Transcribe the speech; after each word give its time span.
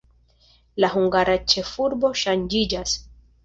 La 0.83 0.89
hungara 0.93 1.37
ĉefurbo 1.55 2.13
ŝanĝiĝas. 2.25 3.01